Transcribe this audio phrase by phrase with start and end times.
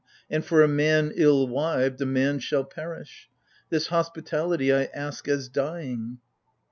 [0.31, 3.29] And, for a man ill wived, a man shall perish!
[3.69, 6.17] This hospitality I ask as dying.